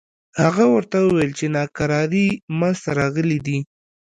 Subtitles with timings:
[0.43, 2.27] هغه ورته وویل چې ناکراری
[2.59, 3.57] منځته راغلي دي.